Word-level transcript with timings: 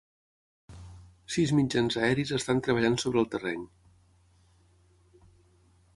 Sis 1.35 1.53
mitjans 1.57 1.97
aeris 2.07 2.33
estan 2.39 2.63
treballant 2.69 2.99
sobre 3.05 3.23
el 3.23 3.31
terreny. 3.35 3.69